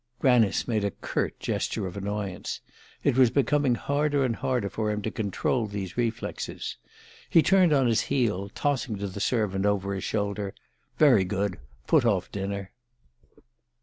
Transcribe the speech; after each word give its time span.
Granice 0.17 0.67
made 0.67 0.83
a 0.83 0.89
curt 0.89 1.39
gesture 1.39 1.85
of 1.85 1.95
annoyance. 1.95 2.59
It 3.03 3.15
was 3.15 3.29
becoming 3.29 3.75
harder 3.75 4.25
and 4.25 4.35
harder 4.35 4.67
for 4.67 4.89
him 4.89 5.03
to 5.03 5.11
control 5.11 5.67
these 5.67 5.95
reflexes. 5.95 6.77
He 7.29 7.43
turned 7.43 7.71
on 7.71 7.85
his 7.85 8.01
heel, 8.01 8.49
tossing 8.49 8.95
to 8.95 9.05
the 9.05 9.19
servant 9.19 9.67
over 9.67 9.93
his 9.93 10.03
shoulder: 10.03 10.55
"Very 10.97 11.23
good. 11.23 11.59
Put 11.85 12.03
off 12.03 12.31
dinner." 12.31 12.71